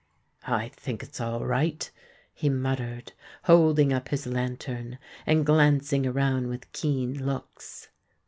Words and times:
"I 0.47 0.69
think 0.69 1.03
it's 1.03 1.21
all 1.21 1.45
right," 1.45 1.91
he 2.33 2.49
muttered, 2.49 3.13
holding 3.43 3.93
up 3.93 4.07
his 4.09 4.25
lantern, 4.25 4.97
and 5.27 5.45
glancing 5.45 6.07
around 6.07 6.47
with 6.47 6.71
keen 6.71 7.23
looks. 7.23 7.87